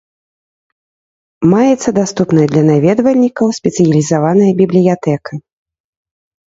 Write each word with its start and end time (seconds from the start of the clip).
Маецца 1.51 1.89
даступная 1.99 2.47
для 2.55 2.63
наведвальнікаў 2.71 3.45
спецыялізаваная 3.59 4.51
бібліятэка. 4.65 5.31